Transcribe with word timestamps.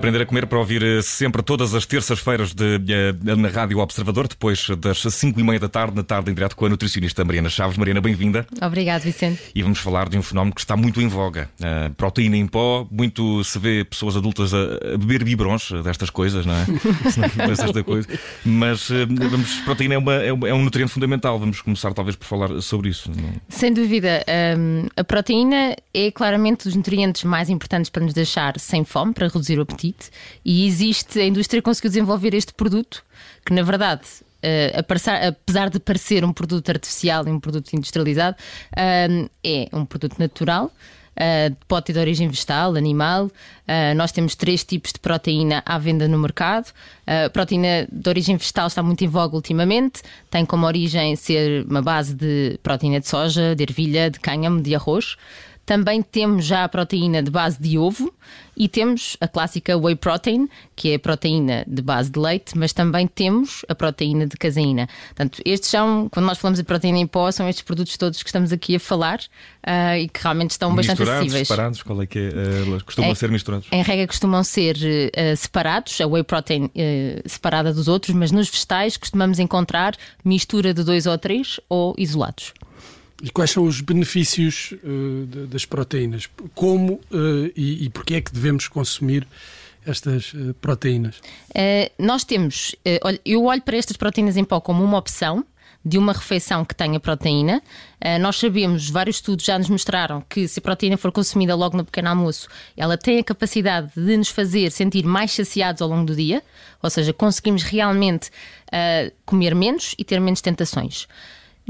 Aprender 0.00 0.22
a 0.22 0.24
comer 0.24 0.46
para 0.46 0.58
ouvir 0.58 0.82
eh, 0.82 1.02
sempre 1.02 1.42
todas 1.42 1.74
as 1.74 1.84
terças-feiras 1.84 2.54
de, 2.54 2.80
eh, 2.88 3.36
na 3.36 3.48
Rádio 3.48 3.80
Observador, 3.80 4.26
depois 4.26 4.66
das 4.78 5.00
5 5.00 5.38
e 5.38 5.42
meia 5.42 5.60
da 5.60 5.68
tarde, 5.68 5.94
na 5.94 6.02
tarde 6.02 6.30
em 6.30 6.34
direto 6.34 6.56
com 6.56 6.64
a 6.64 6.70
nutricionista 6.70 7.22
Mariana 7.22 7.50
Chaves. 7.50 7.76
Mariana, 7.76 8.00
bem-vinda. 8.00 8.46
Obrigado, 8.62 9.02
Vicente. 9.02 9.38
E 9.54 9.62
vamos 9.62 9.78
falar 9.78 10.08
de 10.08 10.16
um 10.16 10.22
fenómeno 10.22 10.54
que 10.54 10.60
está 10.62 10.74
muito 10.74 11.02
em 11.02 11.06
voga. 11.06 11.50
Uh, 11.60 11.92
proteína 11.96 12.38
em 12.38 12.46
pó, 12.46 12.88
muito 12.90 13.44
se 13.44 13.58
vê 13.58 13.84
pessoas 13.84 14.16
adultas 14.16 14.54
a, 14.54 14.96
beber 14.96 15.22
biberons 15.22 15.70
destas 15.84 16.08
coisas, 16.08 16.46
não 16.46 16.54
é? 16.54 16.64
Coisa. 17.84 18.08
Mas 18.42 18.88
uh, 18.88 19.06
vamos, 19.06 19.54
proteína 19.66 19.96
é, 19.96 19.98
uma, 19.98 20.14
é, 20.14 20.28
é, 20.28 20.54
um 20.54 20.64
nutriente 20.64 20.92
fundamental. 20.92 21.38
Vamos 21.38 21.60
começar 21.60 21.92
talvez 21.92 22.16
por 22.16 22.24
falar 22.24 22.62
sobre 22.62 22.88
isso. 22.88 23.10
Não? 23.10 23.34
Sem 23.50 23.70
dúvida. 23.70 24.24
Um, 24.56 24.86
a 24.96 25.04
proteína 25.04 25.76
é 25.92 26.10
claramente 26.10 26.64
dos 26.64 26.74
nutrientes 26.74 27.22
mais 27.24 27.50
importantes 27.50 27.90
para 27.90 28.02
nos 28.02 28.14
deixar 28.14 28.58
sem 28.58 28.82
fome, 28.82 29.12
para 29.12 29.28
reduzir 29.28 29.58
o 29.58 29.62
apetite. 29.62 29.89
E 30.44 30.66
existe, 30.66 31.18
a 31.20 31.24
indústria 31.24 31.62
conseguiu 31.62 31.90
desenvolver 31.90 32.34
este 32.34 32.52
produto, 32.52 33.04
que 33.44 33.52
na 33.52 33.62
verdade 33.62 34.02
Uh, 34.40 34.72
apesar 34.78 35.68
de 35.68 35.78
parecer 35.78 36.24
um 36.24 36.32
produto 36.32 36.66
artificial 36.70 37.28
e 37.28 37.30
um 37.30 37.38
produto 37.38 37.74
industrializado, 37.74 38.38
uh, 38.72 39.30
é 39.44 39.68
um 39.70 39.84
produto 39.84 40.18
natural. 40.18 40.72
Uh, 41.10 41.54
pode 41.68 41.86
ter 41.86 41.92
de 41.92 41.98
origem 41.98 42.26
vegetal, 42.28 42.74
animal. 42.74 43.26
Uh, 43.26 43.94
nós 43.94 44.10
temos 44.10 44.34
três 44.34 44.64
tipos 44.64 44.92
de 44.92 44.98
proteína 44.98 45.62
à 45.66 45.76
venda 45.76 46.08
no 46.08 46.18
mercado. 46.18 46.72
A 47.06 47.28
proteína 47.28 47.86
de 47.92 48.08
origem 48.08 48.36
vegetal 48.36 48.68
está 48.68 48.82
muito 48.82 49.04
em 49.04 49.08
voga 49.08 49.36
ultimamente. 49.36 50.00
Tem 50.30 50.46
como 50.46 50.64
origem 50.64 51.14
ser 51.16 51.66
uma 51.66 51.82
base 51.82 52.14
de 52.14 52.58
proteína 52.62 53.00
de 53.00 53.08
soja, 53.08 53.54
de 53.54 53.62
ervilha, 53.62 54.10
de 54.10 54.18
cânhamo, 54.18 54.62
de 54.62 54.74
arroz. 54.74 55.16
Também 55.70 56.02
temos 56.02 56.46
já 56.46 56.64
a 56.64 56.68
proteína 56.68 57.22
de 57.22 57.30
base 57.30 57.56
de 57.62 57.78
ovo 57.78 58.12
e 58.56 58.66
temos 58.66 59.16
a 59.20 59.28
clássica 59.28 59.78
whey 59.78 59.94
protein, 59.94 60.48
que 60.74 60.90
é 60.90 60.94
a 60.96 60.98
proteína 60.98 61.64
de 61.64 61.80
base 61.80 62.10
de 62.10 62.18
leite, 62.18 62.58
mas 62.58 62.72
também 62.72 63.06
temos 63.06 63.64
a 63.68 63.74
proteína 63.76 64.26
de 64.26 64.36
caseína. 64.36 64.88
Portanto, 65.06 65.40
estes 65.44 65.70
são, 65.70 66.08
quando 66.10 66.26
nós 66.26 66.38
falamos 66.38 66.58
de 66.58 66.64
proteína 66.64 66.98
em 66.98 67.06
pó, 67.06 67.30
são 67.30 67.48
estes 67.48 67.62
produtos 67.62 67.96
todos 67.96 68.20
que 68.20 68.28
estamos 68.28 68.52
aqui 68.52 68.74
a 68.74 68.80
falar 68.80 69.20
uh, 69.64 69.96
e 69.96 70.08
que 70.08 70.20
realmente 70.20 70.50
estão 70.50 70.74
bastante 70.74 71.04
acessíveis. 71.04 71.46
separados, 71.46 71.84
qual 71.84 72.02
é 72.02 72.06
que 72.06 72.18
é? 72.18 72.68
Uh, 72.68 72.84
costumam 72.84 73.12
é, 73.12 73.14
ser 73.14 73.30
misturados? 73.30 73.68
Em 73.70 73.82
regra 73.84 74.08
costumam 74.08 74.42
ser 74.42 74.76
uh, 74.76 75.36
separados, 75.36 76.00
a 76.00 76.06
whey 76.08 76.24
protein 76.24 76.68
separada 77.26 77.72
dos 77.72 77.86
outros, 77.86 78.12
mas 78.12 78.32
nos 78.32 78.50
vegetais 78.50 78.96
costumamos 78.96 79.38
encontrar 79.38 79.94
mistura 80.24 80.74
de 80.74 80.82
dois 80.82 81.06
ou 81.06 81.16
três 81.16 81.60
ou 81.68 81.94
isolados. 81.96 82.54
E 83.22 83.30
quais 83.30 83.50
são 83.50 83.64
os 83.64 83.80
benefícios 83.80 84.72
uh, 84.82 85.46
das 85.46 85.64
proteínas? 85.64 86.28
Como 86.54 86.94
uh, 86.94 87.52
e, 87.54 87.84
e 87.84 87.90
porquê 87.90 88.14
é 88.14 88.20
que 88.20 88.32
devemos 88.32 88.66
consumir 88.66 89.26
estas 89.84 90.32
uh, 90.32 90.54
proteínas? 90.60 91.20
nós 91.98 92.24
temos, 92.24 92.74
eu 93.24 93.44
olho 93.44 93.62
para 93.62 93.76
estas 93.76 93.96
proteínas 93.96 94.36
em 94.36 94.44
pó 94.44 94.60
como 94.60 94.84
uma 94.84 94.98
opção 94.98 95.44
de 95.84 95.98
uma 95.98 96.12
refeição 96.12 96.64
que 96.64 96.74
tenha 96.74 97.00
proteína. 97.00 97.62
nós 98.20 98.36
sabemos, 98.36 98.90
vários 98.90 99.16
estudos 99.16 99.44
já 99.44 99.58
nos 99.58 99.68
mostraram 99.68 100.22
que 100.28 100.46
se 100.46 100.58
a 100.58 100.62
proteína 100.62 100.96
for 100.98 101.10
consumida 101.10 101.54
logo 101.54 101.76
no 101.76 101.84
pequeno 101.84 102.10
almoço, 102.10 102.48
ela 102.76 102.98
tem 102.98 103.18
a 103.18 103.24
capacidade 103.24 103.90
de 103.96 104.16
nos 104.16 104.28
fazer 104.28 104.70
sentir 104.70 105.04
mais 105.04 105.32
saciados 105.32 105.80
ao 105.80 105.88
longo 105.88 106.04
do 106.04 106.14
dia, 106.14 106.42
ou 106.82 106.90
seja, 106.90 107.12
conseguimos 107.12 107.62
realmente 107.62 108.30
comer 109.24 109.54
menos 109.54 109.94
e 109.98 110.04
ter 110.04 110.20
menos 110.20 110.40
tentações. 110.40 111.08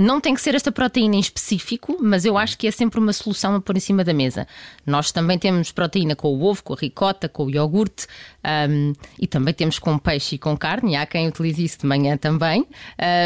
Não 0.01 0.19
tem 0.19 0.33
que 0.33 0.41
ser 0.41 0.55
esta 0.55 0.73
proteína 0.73 1.17
em 1.17 1.21
específico, 1.21 1.99
mas 2.01 2.25
eu 2.25 2.39
acho 2.39 2.57
que 2.57 2.67
é 2.67 2.71
sempre 2.71 2.99
uma 2.99 3.13
solução 3.13 3.55
a 3.55 3.61
pôr 3.61 3.77
em 3.77 3.81
cima 3.81 4.03
da 4.03 4.15
mesa. 4.15 4.49
Nós 4.87 5.13
também 5.13 5.39
temos 5.39 5.73
proteína 5.73 6.17
com 6.17 6.29
o 6.29 6.43
ovo, 6.43 6.65
com 6.65 6.73
a 6.73 6.77
ricota, 6.77 7.29
com 7.29 7.45
o 7.45 7.51
iogurte 7.51 8.07
um, 8.71 8.95
e 9.19 9.27
também 9.27 9.53
temos 9.53 9.79
com 9.79 9.99
peixe 9.99 10.37
e 10.37 10.39
com 10.39 10.57
carne. 10.57 10.97
Há 10.97 11.05
quem 11.05 11.29
utilize 11.29 11.63
isso 11.63 11.81
de 11.81 11.87
manhã 11.87 12.17
também. 12.17 12.63
Uh, 12.63 12.67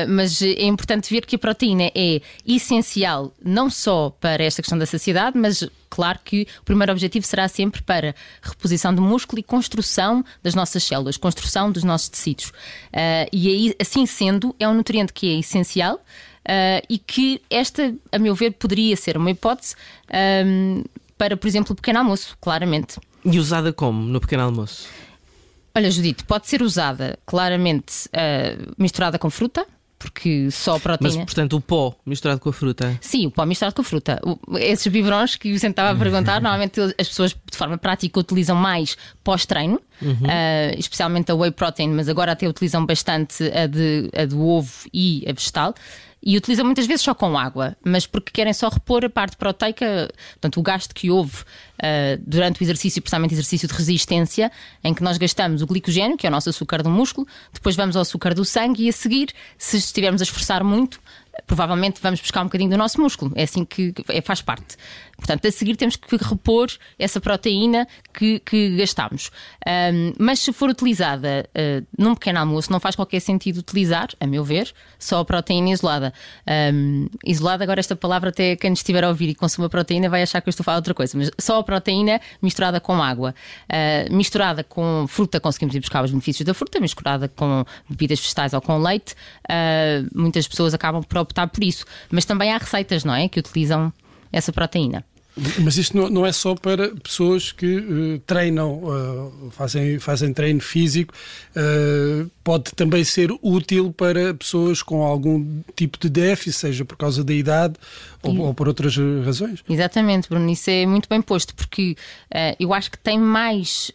mas 0.09 0.43
é 0.43 0.65
importante 0.65 1.09
ver 1.15 1.25
que 1.27 1.37
a 1.37 1.39
proteína 1.39 1.93
é 1.95 2.21
essencial 2.45 3.33
não 3.41 3.71
só 3.71 4.11
para 4.11 4.43
esta 4.43 4.61
questão 4.61 4.77
da 4.77 4.85
saciedade, 4.85 5.39
mas 5.39 5.65
claro 5.89 6.19
que 6.25 6.45
o 6.61 6.65
primeiro 6.65 6.91
objetivo 6.91 7.25
será 7.25 7.47
sempre 7.47 7.83
para 7.83 8.17
reposição 8.43 8.93
do 8.93 9.01
músculo 9.01 9.39
e 9.39 9.45
construção 9.45 10.25
das 10.43 10.57
nossas 10.57 10.83
células, 10.83 11.17
construção 11.17 11.71
dos 11.71 11.85
nossos 11.85 12.09
tecidos. 12.09 12.49
Uh, 12.49 13.31
e 13.33 13.47
aí, 13.47 13.77
assim 13.81 14.07
sendo, 14.07 14.57
é 14.59 14.69
um 14.69 14.75
nutriente 14.75 15.13
que 15.13 15.37
é 15.37 15.39
essencial. 15.39 16.01
Uh, 16.45 16.85
e 16.91 16.99
que 16.99 17.41
esta, 17.49 17.95
a 18.13 18.19
meu 18.19 18.35
ver, 18.35 18.53
poderia 18.53 18.97
ser 18.97 19.17
uma 19.17 19.31
hipótese 19.31 19.75
um, 20.47 20.85
para, 21.17 21.37
por 21.37 21.49
exemplo, 21.49 21.73
o 21.73 21.77
pequeno 21.77 22.01
almoço, 22.01 22.37
claramente. 22.41 22.99
E 23.25 23.39
usada 23.39 23.73
como 23.73 24.03
no 24.03 24.21
pequeno 24.21 24.43
almoço? 24.43 24.87
Olha, 25.75 25.91
Judite, 25.91 26.23
pode 26.25 26.47
ser 26.47 26.63
usada 26.63 27.19
claramente 27.27 28.09
uh, 28.09 28.75
misturada 28.77 29.19
com 29.19 29.31
fruta, 29.31 29.67
porque 29.99 30.51
só 30.51 30.77
a 30.77 30.81
proteína. 30.81 31.17
Mas, 31.17 31.25
portanto, 31.25 31.57
o 31.57 31.61
pó 31.61 31.97
misturado 32.05 32.39
com 32.39 32.51
a 32.51 32.53
fruta? 32.53 32.97
Sim, 33.01 33.27
o 33.27 33.31
pó 33.31 33.47
misturado 33.47 33.75
com 33.75 33.81
a 33.81 33.85
fruta. 33.85 34.21
O, 34.23 34.59
esses 34.59 34.87
biberons 34.87 35.37
que 35.37 35.49
o 35.49 35.53
Vicente 35.53 35.71
estava 35.71 35.91
a 35.91 35.97
perguntar, 35.97 36.41
normalmente 36.43 36.79
as 36.81 37.09
pessoas 37.09 37.33
de 37.33 37.57
forma 37.57 37.79
prática 37.79 38.21
utilizam 38.21 38.55
mais 38.55 38.97
pós-treino, 39.25 39.81
uhum. 40.03 40.13
uh, 40.13 40.79
especialmente 40.79 41.33
a 41.33 41.35
whey 41.35 41.51
protein, 41.51 41.89
mas 41.89 42.09
agora 42.09 42.33
até 42.33 42.47
utilizam 42.47 42.85
bastante 42.85 43.43
a, 43.51 43.67
de, 43.67 44.11
a 44.15 44.27
do 44.27 44.47
ovo 44.47 44.89
e 44.93 45.25
a 45.27 45.33
vegetal 45.33 45.75
e 46.25 46.39
utilizam 46.39 46.65
muitas 46.65 46.87
vezes 46.87 47.03
só 47.03 47.15
com 47.15 47.37
água, 47.37 47.77
mas 47.85 48.07
porque 48.07 48.33
querem 48.33 48.53
só 48.55 48.71
repor 48.71 49.05
a 49.05 49.11
parte 49.11 49.37
proteica, 49.37 50.11
portanto, 50.33 50.59
o 50.59 50.63
gasto 50.63 50.95
que 50.95 51.11
houve 51.11 51.43
uh, 51.43 52.23
durante 52.27 52.63
o 52.63 52.65
exercício, 52.65 53.03
precisamente 53.03 53.35
exercício 53.35 53.69
de 53.69 53.75
resistência, 53.75 54.51
em 54.83 54.95
que 54.95 55.03
nós 55.03 55.19
gastamos 55.19 55.61
o 55.61 55.67
glicogênio, 55.67 56.17
que 56.17 56.27
é 56.27 56.31
o 56.31 56.33
nosso 56.33 56.49
açúcar 56.49 56.83
do 56.83 56.89
músculo, 56.89 57.27
depois 57.53 57.77
vamos 57.77 57.95
ao 57.95 58.03
açúcar 58.03 58.33
do 58.33 58.45
sangue 58.45 58.85
e 58.85 58.89
a 58.89 58.93
seguir, 58.93 59.29
se 59.59 59.77
estivermos 59.77 60.23
a 60.23 60.25
esforçar 60.25 60.65
muito, 60.65 60.99
provavelmente 61.47 62.01
vamos 62.01 62.21
buscar 62.21 62.43
um 62.43 62.45
bocadinho 62.45 62.71
do 62.71 62.77
nosso 62.77 63.01
músculo. 63.01 63.33
É 63.35 63.45
assim 63.45 63.65
que 63.65 63.93
é, 64.09 64.21
faz 64.21 64.41
parte. 64.43 64.77
Portanto, 65.17 65.47
a 65.47 65.51
seguir 65.51 65.77
temos 65.77 65.97
que 65.97 66.17
repor 66.17 66.69
essa 66.99 67.21
proteína 67.21 67.87
que, 68.13 68.41
que 68.41 68.77
gastamos. 68.77 69.31
Um, 69.67 70.13
mas 70.19 70.41
se 70.41 70.53
for 70.53 70.69
utilizada 70.69 71.49
uh, 71.55 71.87
num 71.97 72.15
pequeno 72.15 72.41
almoço, 72.41 72.71
não 72.73 72.81
faz 72.81 72.97
qualquer 72.97 73.21
sentido 73.21 73.59
utilizar, 73.59 74.09
a 74.19 74.27
meu 74.27 74.45
ver, 74.45 74.73
só 74.99 75.21
a 75.21 75.25
proteína 75.25 75.71
isolada. 75.71 76.13
Um, 76.73 77.07
isolada, 77.25 77.63
agora 77.63 77.81
esta 77.81 77.95
palavra 77.95 78.31
até 78.31 78.57
quem 78.57 78.73
estiver 78.73 79.05
a 79.05 79.09
ouvir 79.09 79.29
e 79.29 79.35
consuma 79.35 79.69
proteína 79.69 80.09
vai 80.09 80.23
achar 80.23 80.41
que 80.41 80.49
eu 80.49 80.51
estou 80.51 80.63
a 80.63 80.67
falar 80.67 80.79
outra 80.79 80.95
coisa, 80.95 81.17
mas 81.17 81.31
só 81.39 81.61
a 81.61 81.63
proteína 81.63 82.21
misturada 82.43 82.81
com 82.81 83.01
água. 83.03 83.35
Uh, 83.71 84.15
misturada 84.15 84.65
com 84.65 85.07
fruta, 85.09 85.39
conseguimos 85.39 85.75
ir 85.75 85.81
buscar 85.81 86.05
os 86.05 86.11
benefícios 86.11 86.45
da 86.45 86.55
fruta, 86.55 86.81
misturada 86.81 87.29
com 87.29 87.65
bebidas 87.89 88.19
vegetais 88.19 88.53
ou 88.53 88.61
com 88.61 88.79
leite. 88.79 89.15
Uh, 89.45 90.09
muitas 90.15 90.49
pessoas 90.49 90.75
acabam 90.75 91.03
por 91.03 91.19
optar 91.25 91.49
por 91.49 91.65
isso. 91.65 91.85
Mas 92.11 92.25
também 92.25 92.53
há 92.53 92.59
receitas, 92.59 93.05
não 93.05 93.15
é? 93.15 93.29
Que 93.29 93.41
utilizam 93.41 93.93
essa 94.33 94.53
proteína. 94.53 95.05
Mas 95.59 95.77
isto 95.77 95.97
não, 96.11 96.25
é 96.25 96.31
só 96.31 96.55
para 96.55 96.95
pessoas 96.95 97.51
que 97.51 97.77
uh, 97.77 98.19
treinam, 98.21 98.75
uh, 98.85 99.51
fazem, 99.51 99.99
fazem 99.99 100.33
treino 100.33 100.61
físico, 100.61 101.13
uh, 101.57 102.31
pode 102.45 102.73
também 102.73 103.03
ser 103.03 103.33
útil 103.43 103.93
para 103.93 104.33
pessoas 104.33 104.81
com 104.81 105.03
algum 105.03 105.61
tipo 105.75 105.99
de 105.99 106.09
déficit, 106.09 106.53
seja 106.53 106.85
por 106.85 106.97
causa 106.97 107.25
da 107.25 107.35
idade 107.35 107.75
ou, 108.23 108.39
ou, 108.39 108.55
por 108.55 108.69
outras 108.69 108.97
razões. 109.25 109.65
Exatamente, 109.69 110.29
Bruno, 110.29 110.49
isso 110.49 110.71
é 110.71 110.87
muito 110.87 111.09
bem 111.09 111.21
posto, 111.21 111.53
porque 111.55 111.97
eu 112.59 112.73
acho 112.73 112.91
que 112.91 112.99
tem 112.99 113.19
mais 113.19 113.91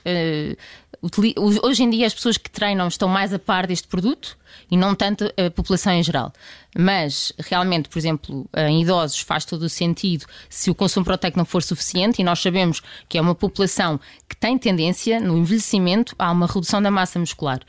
Hoje 1.61 1.83
em 1.83 1.89
dia 1.89 2.07
as 2.07 2.13
pessoas 2.13 2.37
que 2.37 2.49
treinam 2.49 2.87
estão 2.87 3.07
mais 3.07 3.33
a 3.33 3.39
par 3.39 3.65
deste 3.65 3.87
produto 3.87 4.37
e 4.69 4.75
não 4.75 4.93
tanto 4.93 5.31
a 5.37 5.49
população 5.49 5.93
em 5.93 6.03
geral. 6.03 6.33
Mas 6.77 7.33
realmente, 7.39 7.89
por 7.89 7.97
exemplo, 7.97 8.47
em 8.55 8.83
idosos 8.83 9.19
faz 9.21 9.43
todo 9.43 9.63
o 9.63 9.69
sentido 9.69 10.25
se 10.49 10.69
o 10.69 10.75
consumo 10.75 11.03
proteico 11.03 11.37
não 11.37 11.45
for 11.45 11.63
suficiente 11.63 12.21
e 12.21 12.23
nós 12.23 12.39
sabemos 12.39 12.81
que 13.07 13.17
é 13.17 13.21
uma 13.21 13.33
população 13.33 13.99
que 14.27 14.35
tem 14.35 14.57
tendência 14.57 15.19
no 15.19 15.37
envelhecimento 15.37 16.15
a 16.19 16.31
uma 16.31 16.45
redução 16.45 16.81
da 16.81 16.91
massa 16.91 17.17
muscular 17.17 17.61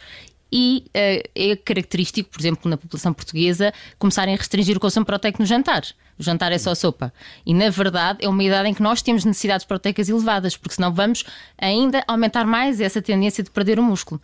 e 0.52 0.85
uh, 0.88 1.31
é 1.35 1.56
característico, 1.56 2.31
por 2.31 2.41
exemplo, 2.41 2.69
na 2.69 2.76
população 2.76 3.12
portuguesa, 3.12 3.73
começarem 3.99 4.35
a 4.35 4.37
restringir 4.37 4.76
o 4.76 4.81
consumo 4.81 5.06
proteico 5.06 5.41
no 5.41 5.47
jantar. 5.47 5.82
O 6.19 6.23
jantar 6.23 6.52
é 6.52 6.58
só 6.58 6.75
sopa. 6.75 7.12
E, 7.47 7.55
na 7.55 7.70
verdade, 7.70 8.25
é 8.25 8.29
uma 8.29 8.43
idade 8.43 8.69
em 8.69 8.75
que 8.75 8.82
nós 8.82 9.00
temos 9.00 9.25
necessidades 9.25 9.64
proteicas 9.64 10.08
elevadas, 10.08 10.56
porque 10.56 10.75
senão 10.75 10.93
vamos 10.93 11.25
ainda 11.56 12.05
aumentar 12.06 12.44
mais 12.44 12.81
essa 12.81 13.00
tendência 13.00 13.43
de 13.43 13.50
perder 13.50 13.79
o 13.79 13.82
músculo. 13.82 14.20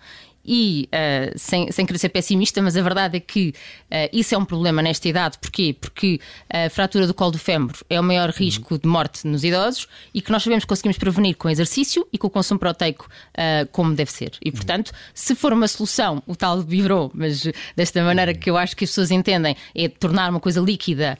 E 0.47 0.89
uh, 0.93 1.39
sem, 1.39 1.71
sem 1.73 1.85
querer 1.85 1.99
ser 1.99 2.09
pessimista, 2.11 2.63
mas 2.63 2.77
a 2.77 2.83
verdade 2.83 3.17
é 3.17 3.21
que 3.21 3.49
uh, 3.91 4.09
isso 4.13 4.35
é 4.35 4.39
um 4.39 4.45
problema 4.45 4.81
nesta 4.83 5.09
idade. 5.09 5.39
Porquê? 5.39 5.77
Porque 5.79 6.21
a 6.49 6.71
fratura 6.71 7.07
do 7.07 7.15
colo 7.15 7.33
do 7.33 7.39
fémur 7.39 7.73
é 7.91 7.99
o 7.99 8.03
maior 8.03 8.31
risco 8.31 8.79
de 8.79 8.89
morte 8.89 9.27
nos 9.27 9.45
idosos 9.45 9.89
e 10.15 10.21
que 10.21 10.31
nós 10.31 10.43
sabemos 10.43 10.65
que 10.65 10.69
conseguimos 10.69 10.99
prevenir 10.99 11.37
com 11.37 11.49
exercício 11.49 12.07
e 12.13 12.19
com 12.19 12.27
o 12.27 12.31
consumo 12.31 12.61
proteico 12.61 13.09
uh, 13.33 13.67
como 13.73 13.95
deve 13.95 14.13
ser. 14.13 14.33
E 14.45 14.53
portanto, 14.53 14.93
se 15.13 15.35
for 15.35 15.53
uma 15.53 15.69
solução, 15.69 16.23
o 16.27 16.37
tal 16.37 16.61
vibrou, 16.61 17.11
mas 17.15 17.47
desta 17.75 18.03
maneira 18.03 18.35
que 18.35 18.49
eu 18.49 18.57
acho 18.57 18.77
que 18.77 18.85
as 18.85 18.91
pessoas 18.91 19.11
entendem, 19.11 19.57
é 19.75 19.89
tornar 19.89 20.31
uma 20.31 20.41
coisa 20.41 20.61
líquida 20.61 21.19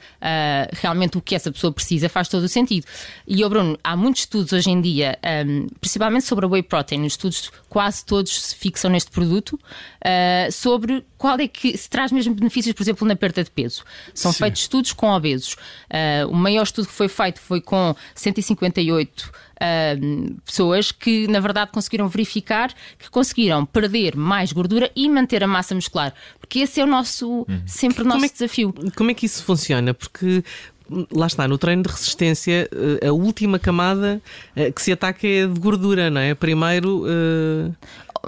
realmente 0.73 1.17
o 1.17 1.21
que 1.21 1.35
essa 1.35 1.51
pessoa 1.51 1.71
precisa, 1.71 2.09
faz 2.09 2.27
todo 2.27 2.43
o 2.43 2.47
sentido. 2.47 2.85
E, 3.27 3.43
oh 3.43 3.49
Bruno, 3.49 3.77
há 3.83 3.95
muitos 3.95 4.21
estudos 4.21 4.53
hoje 4.53 4.69
em 4.69 4.81
dia, 4.81 5.17
um, 5.45 5.67
principalmente 5.79 6.25
sobre 6.25 6.45
a 6.45 6.47
whey 6.47 6.63
protein, 6.63 7.01
os 7.01 7.13
estudos 7.13 7.51
quase 7.69 8.05
todos 8.05 8.41
se 8.41 8.55
fixam 8.55 8.91
neste 8.91 9.11
produto, 9.17 9.53
uh, 9.53 10.51
sobre 10.51 11.03
qual 11.17 11.39
é 11.39 11.47
que 11.47 11.75
se 11.75 11.89
traz 11.89 12.11
mesmo 12.11 12.35
benefícios, 12.35 12.73
por 12.75 12.83
exemplo, 12.83 13.07
na 13.07 13.15
perda 13.15 13.43
de 13.43 13.49
peso. 13.49 13.83
São 14.13 14.31
Sim. 14.31 14.39
feitos 14.39 14.61
estudos 14.61 14.93
com 14.93 15.09
obesos. 15.09 15.53
Uh, 15.53 16.29
o 16.29 16.35
maior 16.35 16.61
estudo 16.61 16.87
que 16.87 16.93
foi 16.93 17.07
feito 17.07 17.39
foi 17.39 17.59
com 17.59 17.95
158 18.13 19.47
Uh, 19.57 20.39
pessoas 20.45 20.91
que, 20.91 21.27
na 21.27 21.39
verdade, 21.39 21.71
conseguiram 21.71 22.07
verificar 22.07 22.71
que 22.99 23.09
conseguiram 23.09 23.65
perder 23.65 24.15
mais 24.15 24.51
gordura 24.51 24.91
e 24.95 25.09
manter 25.09 25.43
a 25.43 25.47
massa 25.47 25.73
muscular. 25.73 26.13
Porque 26.39 26.59
esse 26.59 26.79
é 26.79 26.83
o 26.83 26.87
nosso, 26.87 27.27
uhum. 27.27 27.63
sempre 27.65 28.03
o 28.03 28.05
nosso 28.05 28.25
é, 28.25 28.29
desafio. 28.29 28.71
Como 28.95 29.09
é 29.09 29.15
que 29.15 29.25
isso 29.25 29.43
funciona? 29.43 29.95
Porque 29.95 30.43
lá 31.11 31.27
está, 31.27 31.47
no 31.47 31.57
treino 31.57 31.83
de 31.83 31.89
resistência, 31.89 32.69
eh, 33.01 33.07
a 33.07 33.11
última 33.11 33.59
camada 33.59 34.21
eh, 34.55 34.71
que 34.71 34.81
se 34.81 34.91
ataca 34.91 35.27
é 35.27 35.45
de 35.45 35.59
gordura, 35.59 36.09
não 36.09 36.21
é? 36.21 36.33
Primeiro. 36.33 37.03
Uh... 37.05 37.73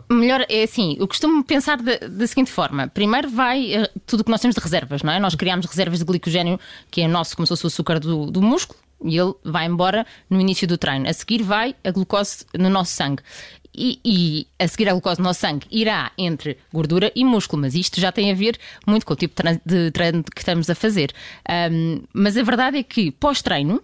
Melhor 0.09 0.45
é 0.47 0.63
assim, 0.63 0.95
eu 0.99 1.07
costumo 1.07 1.43
pensar 1.43 1.77
da, 1.77 2.27
seguinte 2.27 2.51
forma: 2.51 2.87
primeiro 2.87 3.29
vai 3.29 3.87
tudo 4.05 4.21
o 4.21 4.23
que 4.23 4.31
nós 4.31 4.39
temos 4.39 4.55
de 4.55 4.61
reservas, 4.61 5.03
não 5.03 5.11
é? 5.11 5.19
Nós 5.19 5.35
criamos 5.35 5.65
reservas 5.65 5.99
de 5.99 6.05
glicogênio, 6.05 6.59
que 6.89 7.01
é 7.01 7.07
nosso, 7.07 7.35
como 7.35 7.45
se 7.45 7.49
fosse 7.49 7.65
o 7.65 7.67
açúcar 7.67 7.99
do, 7.99 8.29
do 8.31 8.41
músculo, 8.41 8.79
e 9.03 9.17
ele 9.17 9.33
vai 9.43 9.65
embora 9.65 10.05
no 10.29 10.39
início 10.39 10.67
do 10.67 10.77
treino. 10.77 11.07
A 11.07 11.13
seguir 11.13 11.41
vai 11.41 11.75
a 11.83 11.91
glucose 11.91 12.45
no 12.57 12.69
nosso 12.69 12.93
sangue. 12.93 13.23
E, 13.73 13.99
e, 14.03 14.47
a 14.57 14.67
seguir 14.67 14.89
a 14.89 14.91
glucose 14.93 15.19
no 15.19 15.25
nosso 15.25 15.41
sangue 15.41 15.67
irá 15.69 16.11
entre 16.17 16.57
gordura 16.73 17.11
e 17.15 17.23
músculo, 17.23 17.61
mas 17.61 17.75
isto 17.75 18.01
já 18.01 18.11
tem 18.11 18.31
a 18.31 18.33
ver 18.33 18.57
muito 18.85 19.05
com 19.05 19.13
o 19.13 19.15
tipo 19.15 19.41
de 19.65 19.91
treino 19.91 20.23
que 20.23 20.41
estamos 20.41 20.69
a 20.69 20.75
fazer. 20.75 21.13
Um, 21.71 22.01
mas 22.11 22.35
a 22.35 22.43
verdade 22.43 22.77
é 22.77 22.83
que 22.83 23.11
pós-treino, 23.11 23.81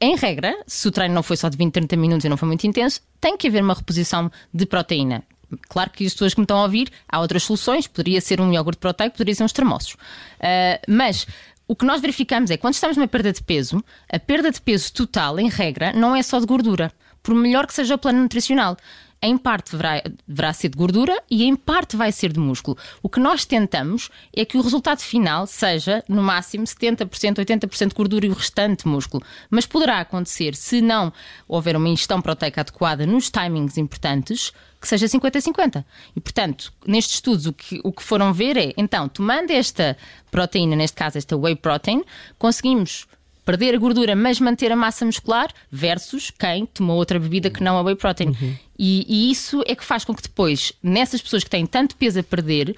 em 0.00 0.16
regra, 0.16 0.56
se 0.66 0.88
o 0.88 0.90
treino 0.90 1.14
não 1.14 1.22
foi 1.22 1.36
só 1.36 1.48
de 1.48 1.56
20, 1.56 1.72
30 1.72 1.96
minutos 1.96 2.24
e 2.24 2.28
não 2.28 2.36
foi 2.36 2.48
muito 2.48 2.66
intenso, 2.66 3.00
tem 3.20 3.36
que 3.36 3.48
haver 3.48 3.62
uma 3.62 3.74
reposição 3.74 4.30
de 4.52 4.66
proteína. 4.66 5.22
Claro 5.68 5.90
que 5.90 6.04
as 6.04 6.12
pessoas 6.12 6.34
que 6.34 6.40
me 6.40 6.44
estão 6.44 6.58
a 6.58 6.62
ouvir, 6.62 6.90
há 7.08 7.20
outras 7.20 7.44
soluções, 7.44 7.86
poderia 7.86 8.20
ser 8.20 8.40
um 8.40 8.52
iogurte 8.52 8.80
proteico, 8.80 9.16
poderia 9.16 9.34
ser 9.34 9.44
uns 9.44 9.52
termossos. 9.52 9.92
Uh, 9.92 10.80
mas 10.88 11.26
o 11.68 11.74
que 11.74 11.84
nós 11.84 12.00
verificamos 12.00 12.50
é 12.50 12.56
que 12.56 12.60
quando 12.60 12.74
estamos 12.74 12.96
numa 12.96 13.08
perda 13.08 13.32
de 13.32 13.42
peso, 13.42 13.82
a 14.10 14.18
perda 14.18 14.50
de 14.50 14.60
peso 14.60 14.92
total, 14.92 15.38
em 15.38 15.48
regra, 15.48 15.92
não 15.92 16.14
é 16.14 16.22
só 16.22 16.38
de 16.38 16.46
gordura 16.46 16.92
por 17.26 17.34
melhor 17.34 17.66
que 17.66 17.74
seja 17.74 17.96
o 17.96 17.98
plano 17.98 18.22
nutricional. 18.22 18.76
Em 19.20 19.36
parte 19.36 19.72
deverá, 19.72 20.00
deverá 20.28 20.52
ser 20.52 20.68
de 20.68 20.78
gordura 20.78 21.20
e 21.28 21.42
em 21.42 21.56
parte 21.56 21.96
vai 21.96 22.12
ser 22.12 22.32
de 22.32 22.38
músculo. 22.38 22.78
O 23.02 23.08
que 23.08 23.18
nós 23.18 23.44
tentamos 23.44 24.08
é 24.32 24.44
que 24.44 24.56
o 24.56 24.60
resultado 24.60 25.00
final 25.00 25.44
seja, 25.44 26.04
no 26.08 26.22
máximo, 26.22 26.62
70%, 26.62 27.44
80% 27.44 27.88
de 27.88 27.94
gordura 27.96 28.26
e 28.26 28.28
o 28.28 28.32
restante 28.32 28.86
músculo. 28.86 29.24
Mas 29.50 29.66
poderá 29.66 29.98
acontecer, 29.98 30.54
se 30.54 30.80
não 30.80 31.12
houver 31.48 31.76
uma 31.76 31.88
ingestão 31.88 32.22
proteica 32.22 32.60
adequada 32.60 33.04
nos 33.04 33.28
timings 33.28 33.76
importantes, 33.76 34.52
que 34.80 34.86
seja 34.86 35.06
50-50. 35.06 35.84
E, 36.14 36.20
portanto, 36.20 36.72
nestes 36.86 37.16
estudos, 37.16 37.46
o 37.46 37.52
que, 37.52 37.80
o 37.82 37.90
que 37.90 38.04
foram 38.04 38.32
ver 38.32 38.56
é, 38.56 38.72
então, 38.76 39.08
tomando 39.08 39.50
esta 39.50 39.96
proteína, 40.30 40.76
neste 40.76 40.96
caso 40.96 41.18
esta 41.18 41.36
whey 41.36 41.56
protein, 41.56 42.04
conseguimos 42.38 43.08
perder 43.46 43.76
a 43.76 43.78
gordura, 43.78 44.16
mas 44.16 44.40
manter 44.40 44.72
a 44.72 44.76
massa 44.76 45.06
muscular, 45.06 45.48
versus 45.70 46.30
quem 46.30 46.66
tomou 46.66 46.96
outra 46.96 47.18
bebida 47.18 47.48
que 47.48 47.62
não 47.62 47.78
a 47.78 47.82
whey 47.82 47.94
protein. 47.94 48.30
Uhum. 48.30 48.56
E, 48.76 49.06
e 49.08 49.30
isso 49.30 49.62
é 49.66 49.74
que 49.74 49.84
faz 49.84 50.04
com 50.04 50.12
que 50.12 50.22
depois, 50.22 50.72
nessas 50.82 51.22
pessoas 51.22 51.44
que 51.44 51.50
têm 51.50 51.64
tanto 51.64 51.96
peso 51.96 52.18
a 52.18 52.22
perder, 52.24 52.76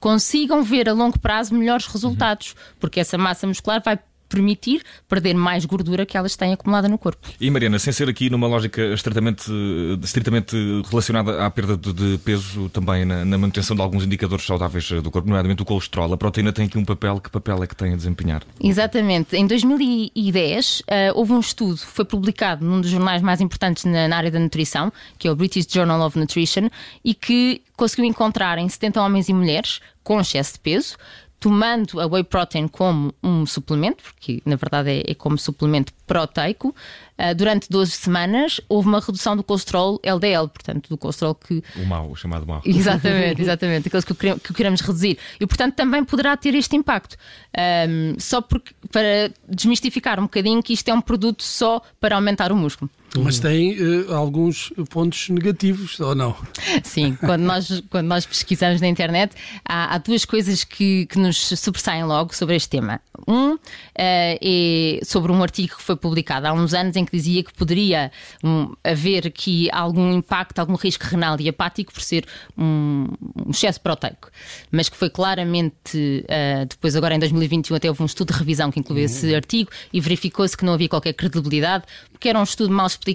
consigam 0.00 0.62
ver 0.62 0.88
a 0.88 0.94
longo 0.94 1.18
prazo 1.18 1.54
melhores 1.54 1.86
resultados, 1.86 2.52
uhum. 2.52 2.74
porque 2.80 2.98
essa 2.98 3.18
massa 3.18 3.46
muscular 3.46 3.82
vai 3.84 3.98
permitir 4.28 4.82
perder 5.08 5.34
mais 5.34 5.64
gordura 5.64 6.04
que 6.04 6.16
elas 6.16 6.36
têm 6.36 6.52
acumulada 6.52 6.88
no 6.88 6.98
corpo. 6.98 7.28
E 7.40 7.50
Mariana, 7.50 7.78
sem 7.78 7.92
ser 7.92 8.08
aqui 8.08 8.28
numa 8.30 8.46
lógica 8.46 8.82
estritamente, 8.92 9.50
estritamente 10.02 10.56
relacionada 10.88 11.44
à 11.44 11.50
perda 11.50 11.76
de, 11.76 12.18
peso, 12.18 12.68
também 12.70 13.04
na, 13.04 13.24
na, 13.24 13.38
manutenção 13.38 13.76
de 13.76 13.82
alguns 13.82 14.04
indicadores 14.04 14.44
saudáveis 14.44 14.90
do 14.90 15.10
corpo, 15.10 15.28
nomeadamente 15.28 15.62
o 15.62 15.64
colesterol, 15.64 16.12
a 16.12 16.16
proteína 16.16 16.52
tem 16.52 16.66
aqui 16.66 16.78
um 16.78 16.84
papel, 16.84 17.20
que 17.20 17.30
papel 17.30 17.62
é 17.62 17.66
que 17.66 17.76
tem 17.76 17.92
a 17.92 17.96
desempenhar? 17.96 18.42
Exatamente. 18.60 19.36
Em 19.36 19.46
2010 19.46 20.80
uh, 20.80 20.84
eh, 20.88 21.12
houve 21.14 21.32
um 21.32 21.40
estudo, 21.40 21.78
foi 21.78 22.04
publicado 22.04 22.64
num 22.64 22.80
dos 22.80 22.90
jornais 22.90 23.22
mais 23.22 23.40
importantes 23.40 23.84
na, 23.84 24.08
na 24.08 24.16
área 24.16 24.30
da 24.30 24.38
nutrição, 24.38 24.92
que 25.18 25.28
é 25.28 25.30
o 25.30 25.36
British 25.36 25.66
Journal 25.68 26.00
of 26.00 26.18
Nutrition, 26.18 26.68
e 27.04 27.14
que 27.14 27.62
conseguiu 27.76 28.04
encontrar 28.04 28.58
em 28.58 28.68
70 28.68 29.00
homens 29.00 29.28
e 29.28 29.34
mulheres 29.34 29.80
com 30.02 30.20
excesso 30.20 30.54
de 30.54 30.60
peso 30.60 30.96
tomando 31.46 32.00
a 32.00 32.06
whey 32.08 32.24
protein 32.24 32.66
como 32.66 33.14
um 33.22 33.46
suplemento, 33.46 34.02
porque 34.02 34.42
na 34.44 34.56
verdade 34.56 34.90
é, 34.90 35.12
é 35.12 35.14
como 35.14 35.38
suplemento 35.38 35.92
proteico, 36.04 36.74
uh, 37.16 37.34
durante 37.36 37.70
12 37.70 37.92
semanas 37.92 38.60
houve 38.68 38.88
uma 38.88 38.98
redução 38.98 39.36
do 39.36 39.44
colesterol 39.44 40.00
LDL, 40.02 40.48
portanto, 40.48 40.88
do 40.88 40.98
colesterol 40.98 41.36
que. 41.36 41.62
O 41.76 41.86
mau, 41.86 42.10
o 42.10 42.16
chamado 42.16 42.44
mau. 42.44 42.60
Exatamente, 42.66 43.42
exatamente, 43.46 43.86
aqueles 43.86 44.04
que, 44.04 44.14
que 44.14 44.54
queremos 44.54 44.80
reduzir. 44.80 45.18
E 45.38 45.46
portanto 45.46 45.76
também 45.76 46.02
poderá 46.02 46.36
ter 46.36 46.52
este 46.56 46.74
impacto. 46.74 47.16
Um, 47.56 48.18
só 48.18 48.40
porque, 48.40 48.74
para 48.90 49.32
desmistificar 49.48 50.18
um 50.18 50.24
bocadinho 50.24 50.60
que 50.64 50.72
isto 50.72 50.88
é 50.88 50.94
um 50.94 51.00
produto 51.00 51.44
só 51.44 51.80
para 52.00 52.16
aumentar 52.16 52.50
o 52.50 52.56
músculo. 52.56 52.90
Mas 53.18 53.38
tem 53.38 53.76
uh, 53.80 54.14
alguns 54.14 54.72
pontos 54.90 55.28
negativos, 55.28 55.98
ou 56.00 56.14
não? 56.14 56.36
Sim, 56.82 57.16
quando 57.20 57.42
nós, 57.42 57.82
quando 57.90 58.06
nós 58.06 58.26
pesquisamos 58.26 58.80
na 58.80 58.88
internet, 58.88 59.34
há, 59.64 59.94
há 59.94 59.98
duas 59.98 60.24
coisas 60.24 60.64
que, 60.64 61.06
que 61.06 61.18
nos 61.18 61.36
sobressaem 61.58 62.04
logo 62.04 62.34
sobre 62.34 62.56
este 62.56 62.68
tema. 62.68 63.00
Um 63.26 63.54
uh, 63.54 63.58
é 63.96 65.00
sobre 65.04 65.32
um 65.32 65.42
artigo 65.42 65.76
que 65.76 65.82
foi 65.82 65.96
publicado 65.96 66.46
há 66.46 66.52
uns 66.52 66.74
anos 66.74 66.96
em 66.96 67.04
que 67.04 67.16
dizia 67.16 67.42
que 67.42 67.52
poderia 67.54 68.10
um, 68.42 68.74
haver 68.84 69.26
aqui 69.26 69.68
algum 69.72 70.12
impacto, 70.12 70.58
algum 70.58 70.74
risco 70.74 71.04
renal 71.04 71.40
e 71.40 71.48
hepático 71.48 71.92
por 71.92 72.02
ser 72.02 72.26
um, 72.56 73.06
um 73.46 73.50
excesso 73.50 73.80
proteico, 73.80 74.30
mas 74.70 74.88
que 74.88 74.96
foi 74.96 75.10
claramente, 75.10 76.24
uh, 76.24 76.66
depois 76.66 76.94
agora 76.96 77.14
em 77.14 77.18
2021 77.18 77.76
até 77.76 77.88
houve 77.88 78.02
um 78.02 78.06
estudo 78.06 78.32
de 78.32 78.38
revisão 78.38 78.70
que 78.70 78.80
incluiu 78.80 79.00
uhum. 79.00 79.06
esse 79.06 79.34
artigo 79.34 79.70
e 79.92 80.00
verificou-se 80.00 80.56
que 80.56 80.64
não 80.64 80.74
havia 80.74 80.88
qualquer 80.88 81.12
credibilidade, 81.12 81.84
porque 82.12 82.28
era 82.28 82.38
um 82.38 82.42
estudo 82.42 82.72
mal 82.72 82.86
explicado, 82.86 83.05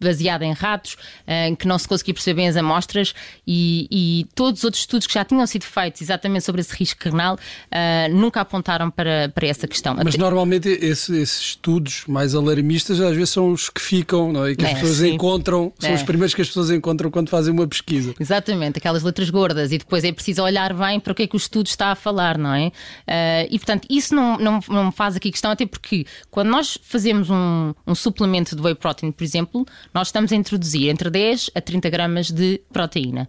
baseada 0.00 0.44
em 0.44 0.52
ratos, 0.52 0.96
em 1.26 1.54
que 1.54 1.68
não 1.68 1.78
se 1.78 1.86
conseguia 1.86 2.14
perceber 2.14 2.40
bem 2.40 2.48
as 2.48 2.56
amostras 2.56 3.14
e, 3.46 3.86
e, 3.90 4.26
todos 4.34 4.60
os 4.60 4.64
outros 4.64 4.82
estudos 4.82 5.06
que 5.06 5.14
já 5.14 5.24
tinham 5.24 5.46
sido 5.46 5.64
feitos 5.64 6.00
exatamente 6.00 6.44
sobre 6.44 6.60
esse 6.60 6.74
risco 6.74 7.04
renal 7.04 7.34
uh, 7.34 8.14
nunca 8.14 8.40
apontaram 8.40 8.90
para, 8.90 9.28
para 9.28 9.46
essa 9.46 9.68
questão. 9.68 9.96
Mas 10.02 10.16
normalmente 10.16 10.68
esse, 10.68 11.16
esses 11.16 11.40
estudos 11.40 12.04
mais 12.06 12.34
alarmistas 12.34 13.00
às 13.00 13.14
vezes 13.14 13.30
são 13.30 13.50
os 13.52 13.68
que 13.68 13.80
ficam, 13.80 14.32
não 14.32 14.46
é? 14.46 14.54
que 14.54 14.64
as 14.64 14.70
é, 14.70 14.74
pessoas 14.74 14.96
sim. 14.96 15.14
encontram, 15.14 15.72
são 15.78 15.90
é. 15.90 15.94
os 15.94 16.02
primeiros 16.02 16.34
que 16.34 16.42
as 16.42 16.48
pessoas 16.48 16.70
encontram 16.70 17.10
quando 17.10 17.28
fazem 17.28 17.52
uma 17.52 17.66
pesquisa. 17.66 18.14
Exatamente, 18.18 18.78
aquelas 18.78 19.02
letras 19.02 19.28
gordas 19.28 19.72
e 19.72 19.78
depois 19.78 20.04
é 20.04 20.12
preciso 20.12 20.42
olhar 20.42 20.72
bem 20.72 20.98
para 20.98 21.12
o 21.12 21.14
que 21.14 21.24
é 21.24 21.26
que 21.26 21.36
o 21.36 21.38
estudo 21.38 21.66
está 21.66 21.88
a 21.88 21.94
falar, 21.94 22.38
não 22.38 22.54
é? 22.54 22.68
Uh, 22.68 23.48
e 23.50 23.58
portanto, 23.58 23.86
isso 23.90 24.14
não, 24.14 24.38
não, 24.38 24.60
não 24.68 24.92
faz 24.92 25.16
aqui 25.16 25.30
questão, 25.30 25.50
até 25.50 25.66
porque 25.66 26.06
quando 26.30 26.48
nós 26.48 26.78
fazemos 26.82 27.28
um, 27.28 27.74
um 27.86 27.94
suplemento 27.94 28.56
de 28.56 28.62
whey 28.62 28.69
protein, 28.76 29.12
por 29.12 29.24
exemplo, 29.24 29.40
exemplo, 29.40 29.66
nós 29.92 30.08
estamos 30.08 30.32
a 30.32 30.36
introduzir 30.36 30.88
entre 30.88 31.10
10 31.10 31.50
a 31.54 31.60
30 31.60 31.90
gramas 31.90 32.30
de 32.30 32.60
proteína. 32.72 33.28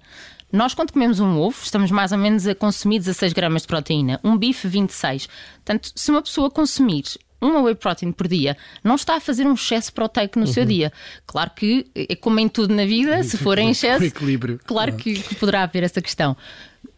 Nós, 0.51 0.74
quando 0.74 0.91
comemos 0.91 1.19
um 1.19 1.38
ovo, 1.39 1.57
estamos 1.63 1.89
mais 1.91 2.12
ou 2.12 2.17
menos 2.17 2.45
a 2.45 2.53
consumir 2.53 3.00
16 3.00 3.31
gramas 3.31 3.62
de 3.62 3.69
proteína, 3.69 4.19
um 4.24 4.38
bife 4.38 4.67
26. 4.67 5.27
Portanto, 5.55 5.91
se 5.95 6.12
uma 6.12 6.21
pessoa 6.21 6.51
consumir 6.51 7.03
uma 7.39 7.62
whey 7.62 7.74
protein 7.74 8.12
por 8.12 8.27
dia, 8.27 8.55
não 8.83 8.95
está 8.95 9.15
a 9.15 9.19
fazer 9.19 9.48
um 9.48 9.53
excesso 9.53 9.91
proteico 9.93 10.38
no 10.38 10.45
uhum. 10.45 10.51
seu 10.51 10.65
dia. 10.65 10.91
Claro 11.25 11.51
que 11.55 11.88
é 11.95 12.15
como 12.15 12.39
em 12.39 12.50
tudo 12.50 12.75
na 12.75 12.86
vida, 12.86 13.24
se 13.24 13.38
for 13.38 13.57
em 13.57 13.71
excesso, 13.71 14.03
equilíbrio. 14.03 14.60
claro 14.65 14.93
que, 14.93 15.15
que, 15.15 15.36
poderá 15.36 15.63
haver 15.63 15.83
essa 15.83 16.01
questão. 16.01 16.36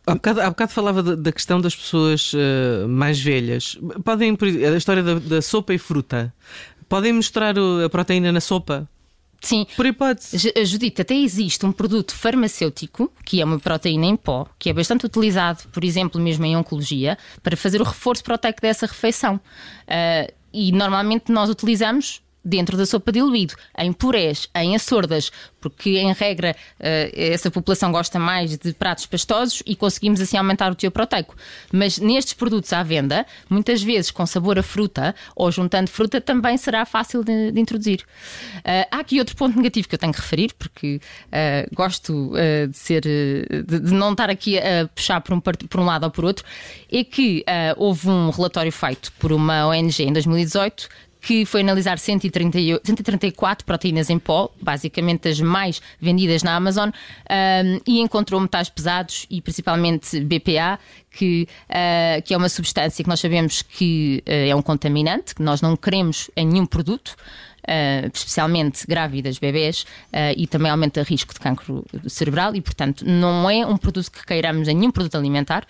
Há 0.06 0.16
bocado, 0.16 0.42
há 0.42 0.50
bocado 0.50 0.72
falava 0.74 1.02
da, 1.02 1.32
questão 1.32 1.62
das 1.62 1.74
pessoas 1.74 2.34
uh, 2.34 2.90
mais 2.90 3.22
velhas. 3.22 3.78
Podem, 4.04 4.38
a 4.74 4.76
história 4.76 5.02
da, 5.02 5.14
da, 5.16 5.42
sopa 5.42 5.74
e 5.74 5.78
fruta. 5.78 6.34
Podem 6.88 7.14
misturar 7.14 7.56
a 7.58 7.90
proteína 7.90 8.32
na 8.32 8.42
sopa? 8.42 8.88
Sim. 9.44 9.68
Por 9.76 9.86
hipótese. 9.86 10.54
Judite, 10.66 11.02
até 11.02 11.14
existe 11.14 11.66
um 11.66 11.72
produto 11.72 12.16
farmacêutico, 12.16 13.12
que 13.26 13.42
é 13.42 13.46
uma 13.46 13.60
proteína 13.60 14.06
em 14.06 14.16
pó, 14.16 14.48
que 14.58 14.70
é 14.70 14.74
bastante 14.74 15.06
utilizado, 15.06 15.64
por 15.72 15.84
exemplo, 15.84 16.20
mesmo 16.20 16.46
em 16.46 16.56
oncologia, 16.56 17.18
para 17.44 17.58
fazer 17.58 17.82
o 17.82 17.84
reforço 17.84 18.24
proteico 18.24 18.62
dessa 18.62 18.86
refeição. 18.86 19.36
Uh, 19.36 20.34
e 20.54 20.72
normalmente 20.72 21.30
nós 21.30 21.50
utilizamos 21.50 22.22
dentro 22.44 22.76
da 22.78 22.86
sopa 22.86 23.12
diluído, 23.12 23.56
em 23.78 23.94
purés, 23.94 24.50
em 24.56 24.76
açordas, 24.76 25.32
porque 25.62 25.92
em 25.98 26.12
regra 26.12 26.56
essa 26.80 27.50
população 27.50 27.92
gosta 27.92 28.20
mais 28.20 28.58
de 28.58 28.74
pratos 28.74 29.06
pastosos 29.06 29.64
e 29.66 29.76
conseguimos 29.76 30.20
assim 30.20 30.36
aumentar 30.36 30.72
o 30.72 30.76
teor 30.76 30.92
proteico. 30.92 31.36
Mas 31.72 31.98
nestes 31.98 32.34
produtos 32.34 32.74
à 32.74 32.84
venda, 32.84 33.26
muitas 33.50 33.82
vezes 33.82 34.12
com 34.12 34.26
sabor 34.26 34.60
a 34.60 34.64
fruta 34.64 35.16
ou 35.36 35.50
juntando 35.52 35.90
fruta, 35.90 36.20
também 36.20 36.58
será 36.58 36.86
fácil 36.86 37.24
de, 37.24 37.52
de 37.52 37.60
introduzir. 37.60 38.04
há 38.92 39.00
aqui 39.00 39.20
outro 39.20 39.36
ponto 39.36 39.56
negativo 39.58 39.88
que 39.88 39.96
eu 39.96 40.00
tenho 40.00 40.14
que 40.14 40.20
referir, 40.20 40.54
porque 40.58 41.00
gosto 41.74 42.34
de 42.70 42.78
ser 42.78 43.02
de, 43.02 43.64
de, 43.64 43.94
não 43.94 44.12
estar 44.12 44.30
aqui 44.30 44.58
a 44.58 44.88
puxar 44.94 45.22
por 45.22 45.34
um, 45.34 45.40
por 45.40 45.80
um 45.80 45.86
lado 45.86 46.04
ou 46.04 46.12
por 46.12 46.26
outro, 46.26 46.44
é 46.92 47.04
que 47.04 47.46
houve 47.78 48.10
um 48.10 48.30
relatório 48.30 48.72
feito 48.72 49.12
por 49.14 49.32
uma 49.32 49.68
ONG 49.68 50.04
em 50.04 50.12
2018 50.12 50.90
que 51.24 51.46
foi 51.46 51.62
analisar 51.62 51.98
138, 51.98 52.86
134 52.86 53.66
proteínas 53.66 54.10
em 54.10 54.20
pó, 54.20 54.50
basicamente 54.62 55.30
as 55.30 55.40
mais 55.40 55.82
vendidas 56.00 56.44
na 56.44 56.54
Amazon, 56.54 56.90
um, 56.90 57.80
e 57.88 58.02
encontrou 58.02 58.42
metais 58.42 58.70
pesados 58.70 59.26
e 59.30 59.42
principalmente 59.42 60.20
BPA, 60.20 60.78
que, 61.14 61.48
uh, 61.70 62.22
que 62.24 62.34
é 62.34 62.38
uma 62.38 62.50
substância 62.50 63.04
que 63.04 63.10
nós 63.10 63.20
sabemos 63.20 63.62
que 63.62 64.24
uh, 64.28 64.50
é 64.50 64.56
um 64.56 64.62
contaminante, 64.62 65.36
que 65.36 65.44
nós 65.44 65.62
não 65.62 65.78
queremos 65.78 66.30
em 66.36 66.48
nenhum 66.48 66.66
produto. 66.66 67.16
Uh, 67.64 68.12
especialmente 68.14 68.86
grávidas, 68.86 69.40
bebês, 69.40 69.84
uh, 70.12 70.36
e 70.36 70.46
também 70.46 70.70
aumenta 70.70 71.00
o 71.00 71.04
risco 71.06 71.34
de 71.34 71.40
cancro 71.40 71.86
cerebral, 72.10 72.54
e 72.54 72.60
portanto 72.60 73.06
não 73.06 73.50
é 73.50 73.66
um 73.66 73.78
produto 73.78 74.12
que 74.12 74.26
queiramos 74.26 74.68
em 74.68 74.76
nenhum 74.76 74.92
produto 74.92 75.16
alimentar. 75.16 75.64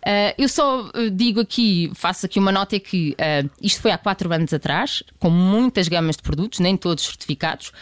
Uh, 0.00 0.32
eu 0.38 0.48
só 0.48 0.90
digo 1.12 1.40
aqui, 1.40 1.92
faço 1.94 2.24
aqui 2.24 2.38
uma 2.38 2.50
nota: 2.50 2.76
é 2.76 2.78
que 2.78 3.14
isto 3.60 3.82
foi 3.82 3.90
há 3.90 3.98
quatro 3.98 4.32
anos 4.32 4.54
atrás, 4.54 5.02
com 5.18 5.28
muitas 5.28 5.86
gamas 5.86 6.16
de 6.16 6.22
produtos, 6.22 6.60
nem 6.60 6.78
todos 6.78 7.04
certificados, 7.04 7.72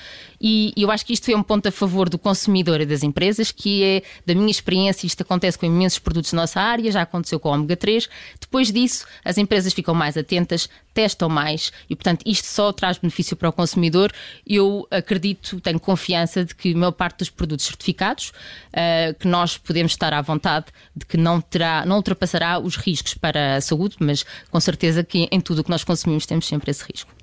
e, 0.42 0.72
eu 0.76 0.90
acho 0.90 1.06
que 1.06 1.12
isto 1.12 1.30
é 1.30 1.36
um 1.36 1.42
ponto 1.42 1.68
a 1.68 1.70
favor 1.70 2.08
do 2.08 2.18
consumidor 2.18 2.80
e 2.80 2.86
das 2.86 3.04
empresas, 3.04 3.52
que 3.52 3.84
é, 3.84 4.02
da 4.26 4.34
minha 4.34 4.50
experiência, 4.50 5.06
isto 5.06 5.22
acontece 5.22 5.56
com 5.56 5.64
imensos 5.64 6.00
produtos 6.00 6.32
da 6.32 6.36
nossa 6.38 6.60
área, 6.60 6.90
já 6.90 7.02
aconteceu 7.02 7.38
com 7.38 7.48
o 7.48 7.52
ômega 7.52 7.76
3. 7.76 8.08
Depois 8.40 8.72
disso, 8.72 9.06
as 9.24 9.38
empresas 9.38 9.72
ficam 9.72 9.94
mais 9.94 10.16
atentas, 10.16 10.68
testam 10.92 11.28
mais 11.28 11.72
e, 11.88 11.94
portanto, 11.94 12.22
isto 12.26 12.46
só 12.46 12.72
traz 12.72 12.98
benefício 12.98 13.36
para 13.36 13.48
o 13.48 13.52
consumidor. 13.52 14.12
Eu 14.44 14.84
acredito, 14.90 15.60
tenho 15.60 15.78
confiança 15.78 16.44
de 16.44 16.56
que 16.56 16.74
a 16.74 16.76
maior 16.76 16.92
parte 16.92 17.18
dos 17.18 17.30
produtos 17.30 17.66
certificados, 17.66 18.30
uh, 18.70 19.14
que 19.20 19.28
nós 19.28 19.56
podemos 19.56 19.92
estar 19.92 20.12
à 20.12 20.20
vontade 20.20 20.66
de 20.96 21.06
que 21.06 21.16
não 21.16 21.40
terá, 21.40 21.86
não 21.86 21.96
ultrapassará 21.96 22.58
os 22.58 22.74
riscos 22.74 23.14
para 23.14 23.56
a 23.56 23.60
saúde, 23.60 23.94
mas 24.00 24.24
com 24.50 24.58
certeza 24.58 25.04
que 25.04 25.28
em 25.30 25.40
tudo 25.40 25.60
o 25.60 25.64
que 25.64 25.70
nós 25.70 25.84
consumimos 25.84 26.26
temos 26.26 26.46
sempre 26.46 26.72
esse 26.72 26.82
risco. 26.84 27.21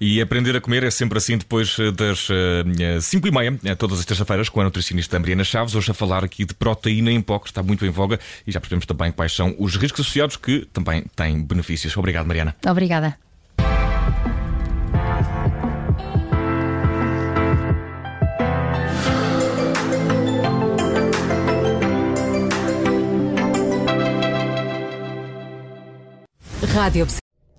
E 0.00 0.20
aprender 0.20 0.56
a 0.56 0.60
comer 0.60 0.82
é 0.82 0.90
sempre 0.90 1.18
assim 1.18 1.38
depois 1.38 1.76
eh, 1.78 1.90
das 1.92 2.28
5 3.00 3.24
uh, 3.24 3.28
e 3.28 3.30
meia, 3.30 3.58
eh, 3.64 3.74
todas 3.74 4.00
as 4.00 4.04
terças-feiras, 4.04 4.48
com 4.48 4.60
a 4.60 4.64
nutricionista 4.64 5.18
Mariana 5.18 5.44
Chaves, 5.44 5.74
hoje 5.74 5.90
a 5.90 5.94
falar 5.94 6.24
aqui 6.24 6.44
de 6.44 6.52
proteína 6.52 7.10
em 7.10 7.20
pó, 7.20 7.38
que 7.38 7.46
está 7.46 7.62
muito 7.62 7.86
em 7.86 7.90
voga 7.90 8.18
e 8.46 8.52
já 8.52 8.60
percebemos 8.60 8.86
também 8.86 9.12
quais 9.12 9.32
são 9.32 9.54
os 9.58 9.76
riscos 9.76 10.00
associados 10.00 10.36
que 10.36 10.66
também 10.72 11.04
têm 11.14 11.42
benefícios. 11.42 11.96
Obrigado, 11.96 12.26
Mariana. 12.26 12.56
Obrigada. 12.66 13.16
Rádio 26.74 27.06